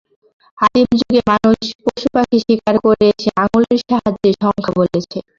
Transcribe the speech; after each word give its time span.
আদিম 0.57 0.87
যুগে 0.99 1.21
মানুষ 1.31 1.57
পশু-পাখি 1.83 2.37
শিকার 2.41 2.75
করে 2.85 3.05
এসে 3.11 3.29
আঙুলের 3.43 3.79
সাহায্যে 3.81 4.29
সংখ্যা 4.41 4.71
বলেছে। 4.79 5.17